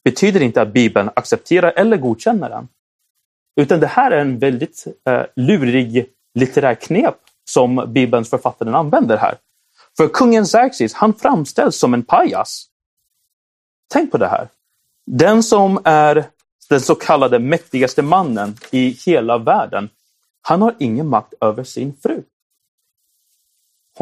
betyder 0.04 0.42
inte 0.42 0.62
att 0.62 0.72
Bibeln 0.72 1.10
accepterar 1.16 1.72
eller 1.76 1.96
godkänner 1.96 2.50
den. 2.50 2.68
Utan 3.60 3.80
det 3.80 3.86
här 3.86 4.10
är 4.10 4.20
en 4.20 4.38
väldigt 4.38 4.86
eh, 5.08 5.22
lurig 5.36 6.06
litterär 6.34 6.74
knep 6.74 7.14
som 7.44 7.84
Bibelns 7.92 8.30
författare 8.30 8.70
använder 8.70 9.16
här. 9.16 9.34
För 9.96 10.08
kungen 10.08 10.44
Xerxes, 10.44 10.94
han 10.94 11.14
framställs 11.14 11.76
som 11.76 11.94
en 11.94 12.02
pajas. 12.02 12.66
Tänk 13.92 14.10
på 14.10 14.18
det 14.18 14.28
här. 14.28 14.48
Den 15.06 15.42
som 15.42 15.80
är 15.84 16.24
den 16.68 16.80
så 16.80 16.94
kallade 16.94 17.38
mäktigaste 17.38 18.02
mannen 18.02 18.56
i 18.70 18.96
hela 19.06 19.38
världen, 19.38 19.88
han 20.42 20.62
har 20.62 20.74
ingen 20.78 21.08
makt 21.08 21.34
över 21.40 21.64
sin 21.64 21.96
fru. 22.02 22.22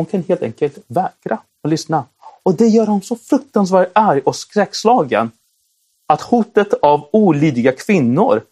Hon 0.01 0.07
kan 0.07 0.23
helt 0.23 0.43
enkelt 0.43 0.79
vägra 0.87 1.43
att 1.63 1.71
lyssna. 1.71 2.05
Och 2.43 2.55
det 2.55 2.67
gör 2.67 2.87
honom 2.87 3.03
så 3.03 3.17
fruktansvärt 3.17 3.91
arg 3.95 4.21
och 4.21 4.37
skräckslagen 4.37 5.31
att 6.07 6.21
hotet 6.21 6.75
av 6.75 7.09
olydiga 7.13 7.73
kvinnor 7.73 8.43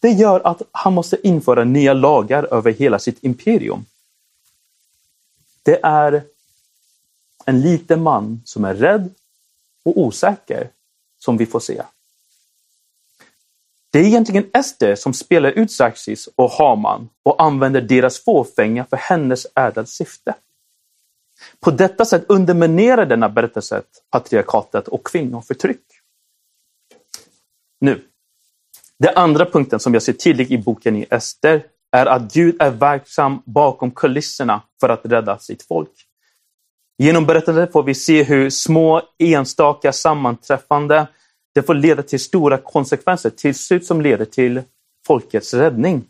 det 0.00 0.08
gör 0.10 0.40
att 0.40 0.62
han 0.72 0.92
måste 0.94 1.28
införa 1.28 1.64
nya 1.64 1.92
lagar 1.92 2.54
över 2.54 2.72
hela 2.72 2.98
sitt 2.98 3.24
imperium. 3.24 3.84
Det 5.62 5.80
är 5.82 6.22
en 7.44 7.60
liten 7.60 8.02
man 8.02 8.42
som 8.44 8.64
är 8.64 8.74
rädd 8.74 9.14
och 9.82 9.98
osäker 9.98 10.70
som 11.18 11.36
vi 11.36 11.46
får 11.46 11.60
se. 11.60 11.82
Det 13.92 13.98
är 13.98 14.04
egentligen 14.04 14.50
Ester 14.54 14.94
som 14.94 15.14
spelar 15.14 15.50
ut 15.50 15.70
Xerxes 15.70 16.28
och 16.34 16.50
Haman 16.50 17.08
och 17.22 17.42
använder 17.42 17.80
deras 17.80 18.24
fåfänga 18.24 18.84
för 18.84 18.96
hennes 18.96 19.46
ädla 19.54 19.86
syfte. 19.86 20.34
På 21.60 21.70
detta 21.70 22.04
sätt 22.04 22.24
underminerar 22.28 23.06
denna 23.06 23.28
berättelse 23.28 23.82
patriarkatet 24.10 24.88
och 24.88 25.06
kvinnoförtryck. 25.06 25.84
Nu, 27.80 28.04
den 28.98 29.16
andra 29.16 29.46
punkten 29.46 29.80
som 29.80 29.94
jag 29.94 30.02
ser 30.02 30.12
tydligt 30.12 30.50
i 30.50 30.58
boken 30.58 30.96
i 30.96 31.06
Ester 31.10 31.64
är 31.92 32.06
att 32.06 32.32
Gud 32.32 32.62
är 32.62 32.70
verksam 32.70 33.42
bakom 33.46 33.90
kulisserna 33.90 34.62
för 34.80 34.88
att 34.88 35.00
rädda 35.04 35.38
sitt 35.38 35.62
folk. 35.62 36.06
Genom 36.98 37.26
berättelsen 37.26 37.72
får 37.72 37.82
vi 37.82 37.94
se 37.94 38.22
hur 38.22 38.50
små 38.50 39.02
enstaka 39.18 39.92
sammanträffande 39.92 41.06
det 41.54 41.62
får 41.62 41.74
leda 41.74 42.02
till 42.02 42.20
stora 42.20 42.58
konsekvenser 42.58 43.30
till 43.30 43.54
slut 43.54 43.86
som 43.86 44.00
leder 44.00 44.24
till 44.24 44.62
folkets 45.06 45.54
räddning. 45.54 46.04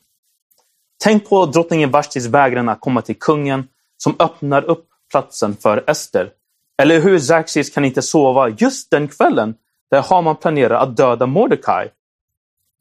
Tänk 1.03 1.29
på 1.29 1.47
drottningen 1.47 1.91
Vashtis 1.91 2.27
vägran 2.27 2.69
att 2.69 2.81
komma 2.81 3.03
till 3.03 3.19
kungen 3.19 3.69
som 3.97 4.17
öppnar 4.19 4.63
upp 4.63 4.87
platsen 5.11 5.57
för 5.57 5.85
Ester. 5.91 6.31
Eller 6.83 7.01
hur 7.01 7.19
Xerxes 7.19 7.71
kan 7.71 7.85
inte 7.85 8.03
sova 8.03 8.49
just 8.49 8.91
den 8.91 9.09
kvällen 9.09 9.55
där 9.91 10.03
Haman 10.03 10.37
planerar 10.37 10.83
att 10.83 10.97
döda 10.97 11.27
Mordecai 11.27 11.89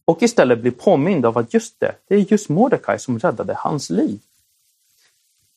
och 0.05 0.23
istället 0.23 0.61
blir 0.61 0.71
påmind 0.71 1.25
av 1.25 1.37
att 1.37 1.53
just 1.53 1.79
det, 1.79 1.95
det 2.07 2.15
är 2.15 2.25
just 2.31 2.49
Mordecai 2.49 2.99
som 2.99 3.19
räddade 3.19 3.53
hans 3.57 3.89
liv. 3.89 4.19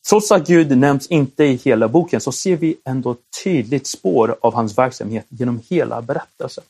Trots 0.09 0.31
att 0.31 0.47
Gud 0.47 0.77
nämns 0.77 1.07
inte 1.07 1.43
i 1.43 1.55
hela 1.55 1.87
boken 1.87 2.21
så 2.21 2.31
ser 2.31 2.55
vi 2.55 2.77
ändå 2.85 3.15
tydligt 3.43 3.87
spår 3.87 4.37
av 4.41 4.53
hans 4.53 4.77
verksamhet 4.77 5.25
genom 5.29 5.61
hela 5.69 6.01
berättelsen. 6.01 6.63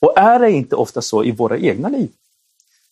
Och 0.00 0.18
är 0.18 0.38
det 0.38 0.50
inte 0.50 0.76
ofta 0.76 1.02
så 1.02 1.24
i 1.24 1.30
våra 1.30 1.58
egna 1.58 1.88
liv? 1.88 2.08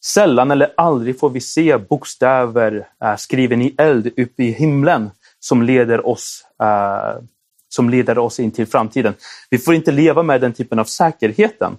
Sällan 0.05 0.51
eller 0.51 0.73
aldrig 0.77 1.19
får 1.19 1.31
vi 1.31 1.41
se 1.41 1.79
bokstäver 1.79 2.89
äh, 3.05 3.17
skriven 3.17 3.63
i 3.63 3.75
eld 3.79 4.07
uppe 4.07 4.43
i 4.43 4.51
himlen 4.51 5.11
som 5.39 5.63
leder 5.63 6.07
oss 6.07 6.47
äh, 6.63 7.23
som 7.69 7.91
leder 7.91 8.19
oss 8.19 8.41
in 8.41 8.51
till 8.51 8.67
framtiden. 8.67 9.15
Vi 9.51 9.59
får 9.59 9.75
inte 9.75 9.93
leva 9.93 10.23
med 10.23 10.41
den 10.41 10.53
typen 10.53 10.79
av 10.79 10.85
säkerheten. 10.85 11.77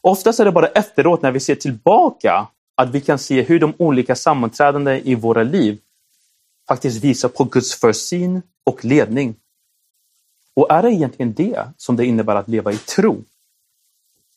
Oftast 0.00 0.40
är 0.40 0.44
det 0.44 0.52
bara 0.52 0.66
efteråt 0.66 1.22
när 1.22 1.32
vi 1.32 1.40
ser 1.40 1.54
tillbaka 1.54 2.46
att 2.76 2.90
vi 2.90 3.00
kan 3.00 3.18
se 3.18 3.42
hur 3.42 3.60
de 3.60 3.74
olika 3.78 4.14
sammanträdandena 4.16 4.98
i 4.98 5.14
våra 5.14 5.42
liv 5.42 5.78
faktiskt 6.68 7.04
visar 7.04 7.28
på 7.28 7.44
Guds 7.44 7.74
försyn 7.80 8.42
och 8.64 8.84
ledning. 8.84 9.34
Och 10.56 10.70
är 10.70 10.82
det 10.82 10.92
egentligen 10.92 11.32
det 11.32 11.68
som 11.76 11.96
det 11.96 12.06
innebär 12.06 12.36
att 12.36 12.48
leva 12.48 12.72
i 12.72 12.76
tro? 12.76 13.24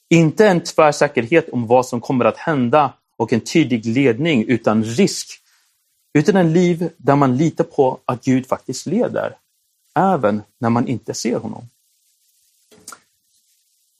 Inte 0.10 0.48
en 0.48 0.64
tvärsäkerhet 0.64 1.50
om 1.50 1.68
vad 1.68 1.86
som 1.86 2.02
kommer 2.02 2.26
att 2.26 2.38
hända 2.38 2.94
och 3.18 3.34
en 3.34 3.42
tydlig 3.42 3.86
ledning 3.86 4.46
utan 4.48 4.84
risk. 4.84 5.30
Utan 6.14 6.36
en 6.36 6.54
liv 6.54 6.90
där 6.98 7.16
man 7.16 7.38
litar 7.38 7.64
på 7.64 8.00
att 8.06 8.24
Gud 8.24 8.48
faktiskt 8.48 8.86
leder, 8.86 9.38
även 9.96 10.42
när 10.60 10.70
man 10.70 10.88
inte 10.88 11.14
ser 11.14 11.40
honom. 11.40 11.70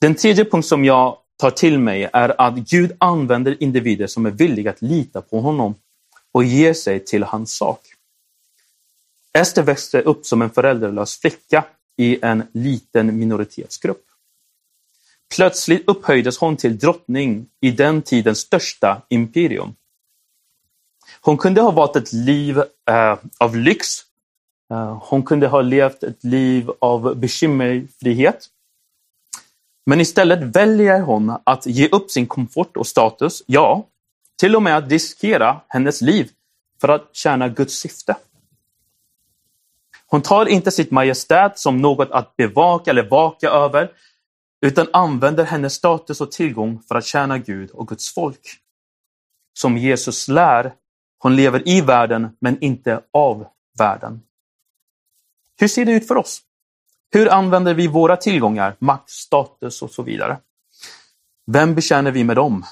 Den 0.00 0.14
tredje 0.14 0.44
punkt 0.44 0.66
som 0.66 0.84
jag 0.84 1.16
tar 1.36 1.50
till 1.50 1.78
mig 1.78 2.10
är 2.12 2.40
att 2.40 2.54
Gud 2.54 2.92
använder 2.98 3.62
individer 3.62 4.06
som 4.06 4.26
är 4.26 4.30
villiga 4.30 4.70
att 4.70 4.82
lita 4.82 5.20
på 5.22 5.40
honom 5.40 5.74
och 6.32 6.44
ger 6.44 6.74
sig 6.74 7.04
till 7.04 7.22
hans 7.22 7.56
sak. 7.56 7.80
Ester 9.32 9.62
växte 9.62 10.00
upp 10.00 10.26
som 10.26 10.42
en 10.42 10.50
föräldralös 10.50 11.20
flicka 11.20 11.64
i 11.96 12.18
en 12.22 12.42
liten 12.52 13.18
minoritetsgrupp. 13.18 14.09
Plötsligt 15.36 15.88
upphöjdes 15.88 16.38
hon 16.38 16.56
till 16.56 16.78
drottning 16.78 17.46
i 17.60 17.70
den 17.70 18.02
tidens 18.02 18.38
största 18.38 19.02
imperium. 19.08 19.74
Hon 21.20 21.36
kunde 21.38 21.60
ha 21.60 21.70
valt 21.70 21.96
ett 21.96 22.12
liv 22.12 22.58
eh, 22.90 23.18
av 23.38 23.56
lyx. 23.56 23.86
Eh, 24.70 25.02
hon 25.02 25.22
kunde 25.22 25.46
ha 25.46 25.60
levt 25.60 26.02
ett 26.02 26.24
liv 26.24 26.70
av 26.78 27.16
bekymmerfrihet. 27.16 28.46
Men 29.86 30.00
istället 30.00 30.56
väljer 30.56 31.00
hon 31.00 31.36
att 31.44 31.66
ge 31.66 31.88
upp 31.88 32.10
sin 32.10 32.26
komfort 32.26 32.76
och 32.76 32.86
status, 32.86 33.42
ja, 33.46 33.86
till 34.40 34.56
och 34.56 34.62
med 34.62 34.76
att 34.76 34.90
riskera 34.90 35.60
hennes 35.68 36.00
liv 36.00 36.30
för 36.80 36.88
att 36.88 37.08
tjäna 37.12 37.48
Guds 37.48 37.74
syfte. 37.74 38.16
Hon 40.06 40.22
tar 40.22 40.46
inte 40.46 40.70
sitt 40.70 40.90
majestät 40.90 41.58
som 41.58 41.80
något 41.80 42.10
att 42.10 42.36
bevaka 42.36 42.90
eller 42.90 43.08
vaka 43.08 43.50
över, 43.50 43.90
utan 44.60 44.86
använder 44.92 45.44
hennes 45.44 45.74
status 45.74 46.20
och 46.20 46.32
tillgång 46.32 46.82
för 46.88 46.94
att 46.94 47.04
tjäna 47.04 47.38
Gud 47.38 47.70
och 47.70 47.88
Guds 47.88 48.14
folk. 48.14 48.56
Som 49.58 49.78
Jesus 49.78 50.28
lär, 50.28 50.74
hon 51.18 51.36
lever 51.36 51.68
i 51.68 51.80
världen 51.80 52.36
men 52.40 52.60
inte 52.60 53.02
av 53.12 53.46
världen. 53.78 54.22
Hur 55.60 55.68
ser 55.68 55.84
det 55.84 55.92
ut 55.92 56.08
för 56.08 56.16
oss? 56.16 56.42
Hur 57.12 57.32
använder 57.32 57.74
vi 57.74 57.86
våra 57.86 58.16
tillgångar, 58.16 58.76
makt, 58.78 59.10
status 59.10 59.82
och 59.82 59.90
så 59.90 60.02
vidare? 60.02 60.38
Vem 61.46 61.74
betjänar 61.74 62.10
vi 62.10 62.24
med 62.24 62.36
dem? 62.36 62.64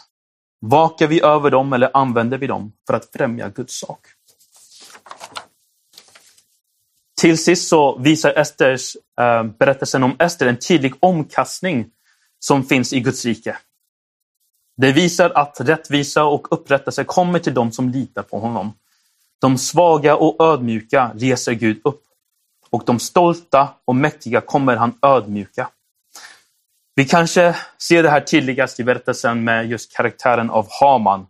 Vakar 0.61 1.07
vi 1.07 1.23
över 1.23 1.51
dem 1.51 1.73
eller 1.73 1.91
använder 1.97 2.39
vi 2.39 2.47
dem 2.47 2.73
för 2.87 2.95
att 2.95 3.13
främja 3.13 3.49
Guds 3.49 3.79
sak? 3.79 4.07
Till 7.19 7.39
sist 7.39 7.69
så 7.69 7.99
visar 7.99 8.39
Esters, 8.39 8.97
eh, 9.21 9.43
berättelsen 9.45 10.03
om 10.03 10.17
Ester 10.19 10.47
en 10.47 10.59
tydlig 10.59 10.95
omkastning 11.01 11.91
som 12.39 12.65
finns 12.65 12.93
i 12.93 13.01
Guds 13.01 13.25
rike. 13.25 13.57
Det 14.77 14.93
visar 14.93 15.31
att 15.31 15.61
rättvisa 15.61 16.25
och 16.25 16.53
upprättelse 16.53 17.05
kommer 17.05 17.39
till 17.39 17.55
dem 17.55 17.73
som 17.73 17.89
litar 17.89 18.23
på 18.23 18.39
honom. 18.39 18.73
De 19.41 19.59
svaga 19.59 20.17
och 20.17 20.45
ödmjuka 20.45 21.11
reser 21.15 21.53
Gud 21.53 21.81
upp 21.85 22.03
och 22.71 22.83
de 22.87 22.99
stolta 22.99 23.69
och 23.85 23.97
mäktiga 23.97 24.41
kommer 24.41 24.77
han 24.77 24.99
ödmjuka. 25.03 25.69
Vi 26.95 27.05
kanske 27.05 27.57
ser 27.79 28.03
det 28.03 28.11
här 28.11 28.21
tydligast 28.21 28.81
i 28.81 28.85
berättelsen 28.85 29.45
med 29.45 29.71
just 29.71 29.97
karaktären 29.97 30.51
av 30.51 30.67
Haman. 30.81 31.27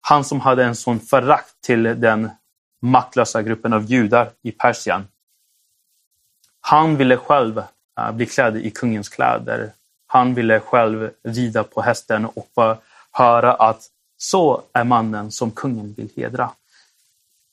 Han 0.00 0.24
som 0.24 0.40
hade 0.40 0.64
en 0.64 0.76
sån 0.76 1.00
förakt 1.00 1.60
till 1.60 1.82
den 1.82 2.30
maktlösa 2.82 3.42
gruppen 3.42 3.72
av 3.72 3.84
judar 3.84 4.30
i 4.42 4.52
Persien. 4.52 5.08
Han 6.60 6.96
ville 6.96 7.16
själv 7.16 7.62
eh, 7.98 8.12
bli 8.12 8.26
klädd 8.26 8.56
i 8.56 8.70
kungens 8.70 9.08
kläder. 9.08 9.72
Han 10.06 10.34
ville 10.34 10.60
själv 10.60 11.10
rida 11.22 11.64
på 11.64 11.82
hästen 11.82 12.24
och 12.24 12.48
få 12.54 12.76
höra 13.12 13.54
att 13.54 13.88
så 14.16 14.62
är 14.72 14.84
mannen 14.84 15.30
som 15.30 15.50
kungen 15.50 15.94
vill 15.96 16.10
hedra. 16.16 16.50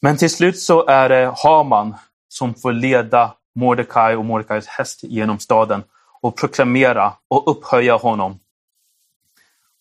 Men 0.02 0.18
till 0.18 0.30
slut 0.30 0.60
så 0.60 0.86
är 0.86 1.10
det 1.10 1.34
Haman 1.44 1.96
som 2.28 2.54
får 2.54 2.72
leda 2.72 3.34
Mordecai 3.56 4.16
och 4.16 4.26
Mordecais 4.26 4.68
häst 4.68 5.00
genom 5.04 5.40
staden 5.40 5.84
och 6.22 6.38
proklamera 6.38 7.14
och 7.28 7.52
upphöja 7.52 7.96
honom. 7.96 8.40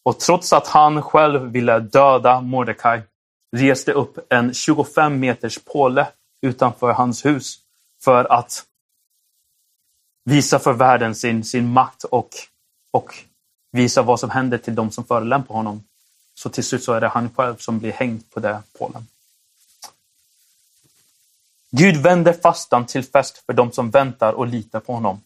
Och 0.03 0.19
trots 0.21 0.53
att 0.53 0.67
han 0.67 1.03
själv 1.03 1.51
ville 1.51 1.79
döda 1.79 2.41
Mordecai 2.41 3.03
reste 3.57 3.93
upp 3.93 4.33
en 4.33 4.55
25 4.55 5.21
meters 5.21 5.59
påle 5.65 6.07
utanför 6.43 6.93
hans 6.93 7.25
hus 7.25 7.59
för 8.05 8.25
att 8.33 8.65
visa 10.25 10.59
för 10.59 10.73
världen 10.73 11.15
sin, 11.15 11.45
sin 11.45 11.69
makt 11.73 12.05
och, 12.05 12.31
och 12.91 13.15
visa 13.73 14.03
vad 14.03 14.21
som 14.21 14.31
händer 14.31 14.59
till 14.59 14.75
de 14.75 14.91
som 14.91 15.05
förolämpar 15.05 15.55
honom. 15.55 15.85
Så 16.35 16.49
till 16.49 16.65
slut 16.65 16.85
så 16.85 16.93
är 16.93 17.01
det 17.01 17.09
han 17.09 17.31
själv 17.35 17.57
som 17.57 17.79
blir 17.79 17.93
hängd 17.93 18.31
på 18.31 18.41
den 18.41 18.63
pålen. 18.79 19.07
Gud 21.71 21.97
vänder 21.97 22.33
fastan 22.33 22.87
till 22.87 23.05
fest 23.05 23.43
för 23.47 23.53
de 23.53 23.73
som 23.73 23.91
väntar 23.91 24.33
och 24.33 24.47
litar 24.47 24.81
på 24.81 24.93
honom. 24.93 25.21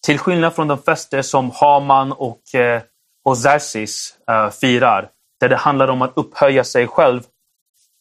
Till 0.00 0.18
skillnad 0.18 0.54
från 0.54 0.68
de 0.68 0.78
fester 0.78 1.22
som 1.22 1.50
Haman 1.50 2.12
och, 2.12 2.54
eh, 2.54 2.82
och 3.22 3.36
Xerxes 3.36 4.18
eh, 4.28 4.50
firar, 4.50 5.10
där 5.38 5.48
det 5.48 5.56
handlar 5.56 5.88
om 5.88 6.02
att 6.02 6.12
upphöja 6.16 6.64
sig 6.64 6.86
själv. 6.86 7.22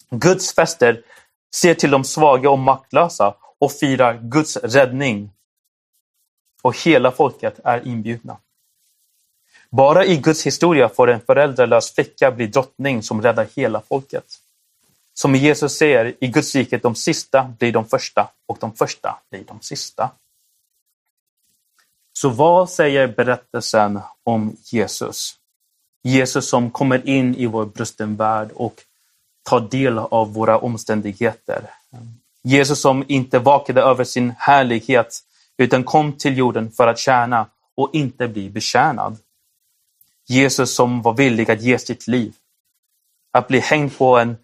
Guds 0.09 0.55
fester 0.55 1.03
ser 1.55 1.73
till 1.73 1.91
de 1.91 2.03
svaga 2.03 2.49
och 2.49 2.59
maktlösa 2.59 3.35
och 3.59 3.71
firar 3.71 4.19
Guds 4.21 4.57
räddning. 4.57 5.31
Och 6.61 6.77
hela 6.77 7.11
folket 7.11 7.59
är 7.63 7.87
inbjudna. 7.87 8.37
Bara 9.69 10.05
i 10.05 10.17
Guds 10.17 10.45
historia 10.45 10.89
får 10.89 11.09
en 11.09 11.21
föräldralös 11.21 11.95
flicka 11.95 12.31
bli 12.31 12.47
drottning 12.47 13.03
som 13.03 13.21
räddar 13.21 13.47
hela 13.55 13.81
folket. 13.81 14.25
Som 15.13 15.35
Jesus 15.35 15.77
säger, 15.77 16.15
i 16.19 16.27
Guds 16.27 16.55
rike 16.55 16.77
de 16.77 16.95
sista 16.95 17.43
blir 17.59 17.71
de 17.71 17.85
första 17.85 18.29
och 18.45 18.57
de 18.59 18.73
första 18.73 19.19
blir 19.29 19.43
de 19.43 19.61
sista. 19.61 20.11
Så 22.13 22.29
vad 22.29 22.69
säger 22.69 23.07
berättelsen 23.07 23.99
om 24.23 24.55
Jesus? 24.63 25.36
Jesus 26.07 26.49
som 26.49 26.71
kommer 26.71 27.07
in 27.07 27.35
i 27.35 27.45
vår 27.45 27.65
brusten 27.65 28.15
värld 28.15 28.51
och 28.55 28.83
tar 29.43 29.59
del 29.59 29.97
av 29.97 30.33
våra 30.33 30.59
omständigheter. 30.59 31.69
Jesus 32.43 32.81
som 32.81 33.03
inte 33.07 33.39
vakade 33.39 33.81
över 33.81 34.03
sin 34.03 34.33
härlighet 34.37 35.19
utan 35.57 35.83
kom 35.83 36.13
till 36.13 36.37
jorden 36.37 36.71
för 36.71 36.87
att 36.87 36.99
tjäna 36.99 37.45
och 37.75 37.89
inte 37.93 38.27
bli 38.27 38.49
betjänad. 38.49 39.17
Jesus 40.27 40.75
som 40.75 41.01
var 41.01 41.13
villig 41.13 41.51
att 41.51 41.61
ge 41.61 41.79
sitt 41.79 42.07
liv. 42.07 42.33
Att 43.31 43.47
bli 43.47 43.59
hängd 43.59 43.97
på 43.97 44.17
en 44.17 44.37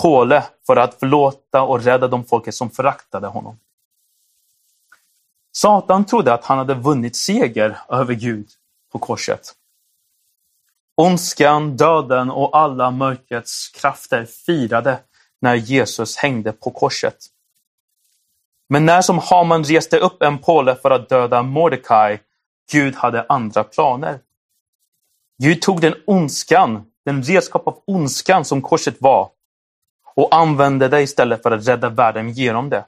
påle 0.00 0.44
för 0.66 0.76
att 0.76 0.94
förlåta 0.94 1.62
och 1.62 1.82
rädda 1.82 2.08
de 2.08 2.24
folket 2.24 2.54
som 2.54 2.70
föraktade 2.70 3.26
honom. 3.26 3.58
Satan 5.52 6.04
trodde 6.04 6.32
att 6.34 6.44
han 6.44 6.58
hade 6.58 6.74
vunnit 6.74 7.16
seger 7.16 7.78
över 7.88 8.14
Gud 8.14 8.48
på 8.92 8.98
korset. 8.98 9.54
Ondskan, 11.00 11.76
döden 11.76 12.30
och 12.30 12.56
alla 12.56 12.90
mörkrets 12.90 13.68
krafter 13.68 14.24
firade 14.24 14.98
när 15.40 15.54
Jesus 15.54 16.16
hängde 16.16 16.52
på 16.52 16.70
korset. 16.70 17.16
Men 18.68 18.86
när 18.86 19.02
som 19.02 19.18
Haman 19.18 19.64
reste 19.64 19.98
upp 19.98 20.22
en 20.22 20.38
påle 20.38 20.74
för 20.74 20.90
att 20.90 21.08
döda 21.08 21.42
Mordecai, 21.42 22.18
Gud 22.72 22.94
hade 22.94 23.26
andra 23.28 23.64
planer. 23.64 24.20
Gud 25.42 25.62
tog 25.62 25.80
den 25.80 25.94
ondskan, 26.06 26.86
den 27.04 27.22
redskap 27.22 27.66
av 27.66 27.82
ondskan 27.86 28.44
som 28.44 28.62
korset 28.62 28.96
var 29.00 29.30
och 30.14 30.34
använde 30.34 30.88
det 30.88 31.02
istället 31.02 31.42
för 31.42 31.50
att 31.50 31.68
rädda 31.68 31.88
världen 31.88 32.30
genom 32.30 32.70
det. 32.70 32.84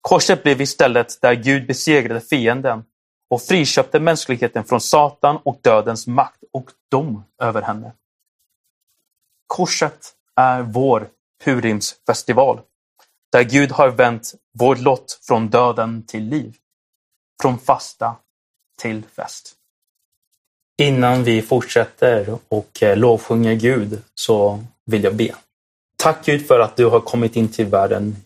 Korset 0.00 0.42
blev 0.42 0.60
istället 0.60 1.20
där 1.20 1.34
Gud 1.34 1.66
besegrade 1.66 2.20
fienden 2.20 2.84
och 3.30 3.42
friköpte 3.42 4.00
mänskligheten 4.00 4.64
från 4.64 4.80
Satan 4.80 5.36
och 5.44 5.58
dödens 5.62 6.06
makt 6.06 6.44
och 6.52 6.70
dom 6.90 7.24
över 7.42 7.62
henne. 7.62 7.92
Korset 9.46 10.14
är 10.36 10.62
vår 10.62 11.08
Purimsfestival, 11.44 12.60
där 13.32 13.42
Gud 13.42 13.72
har 13.72 13.88
vänt 13.88 14.34
vår 14.52 14.76
lott 14.76 15.20
från 15.22 15.48
döden 15.48 16.02
till 16.06 16.24
liv, 16.24 16.56
från 17.42 17.58
fasta 17.58 18.16
till 18.82 19.02
fest. 19.16 19.54
Innan 20.82 21.24
vi 21.24 21.42
fortsätter 21.42 22.38
och 22.48 22.82
eh, 22.82 22.96
lovsjunger 22.96 23.54
Gud 23.54 24.02
så 24.14 24.64
vill 24.84 25.04
jag 25.04 25.14
be. 25.14 25.34
Tack 25.96 26.24
Gud 26.24 26.46
för 26.46 26.60
att 26.60 26.76
du 26.76 26.86
har 26.86 27.00
kommit 27.00 27.36
in 27.36 27.48
till 27.48 27.66
världen 27.66 28.16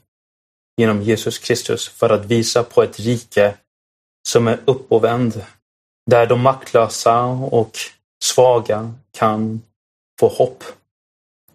genom 0.76 1.02
Jesus 1.02 1.38
Kristus 1.38 1.88
för 1.88 2.10
att 2.10 2.24
visa 2.24 2.62
på 2.62 2.82
ett 2.82 3.00
rike 3.00 3.54
som 4.22 4.48
är 4.48 4.60
uppåvänd. 4.64 5.44
där 6.06 6.26
de 6.26 6.40
maktlösa 6.40 7.24
och 7.26 7.76
svaga 8.22 8.94
kan 9.10 9.62
få 10.20 10.28
hopp. 10.28 10.64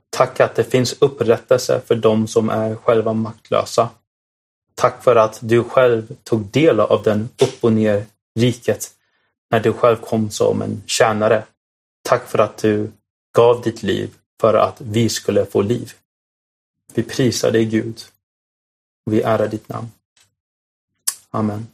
Tack 0.10 0.40
att 0.40 0.56
det 0.56 0.64
finns 0.64 0.94
upprättelse 1.00 1.82
för 1.86 1.96
dem 1.96 2.28
som 2.28 2.50
är 2.50 2.76
själva 2.76 3.14
maktlösa. 3.14 3.90
Tack 4.76 5.04
för 5.04 5.16
att 5.16 5.40
du 5.42 5.64
själv 5.64 6.16
tog 6.24 6.46
del 6.46 6.80
av 6.80 7.04
den 7.04 7.30
upp 7.42 7.64
och 7.64 7.74
ner 7.74 8.06
riket 8.40 8.94
när 9.50 9.60
du 9.60 9.74
själv 9.74 9.96
kom 9.96 10.30
som 10.30 10.62
en 10.62 10.84
tjänare. 10.86 11.44
Tack 12.02 12.28
för 12.28 12.40
att 12.40 12.58
du 12.58 12.92
gav 13.36 13.62
ditt 13.62 13.84
liv 13.84 14.14
för 14.42 14.54
att 14.54 14.82
vi 14.82 15.10
skulle 15.10 15.46
få 15.46 15.62
liv. 15.62 15.94
Vi 16.94 17.04
prisar 17.04 17.52
dig 17.52 17.66
Gud. 17.66 18.02
Vi 19.06 19.22
ärar 19.22 19.48
ditt 19.48 19.70
namn. 19.70 19.92
Amen. 21.30 21.68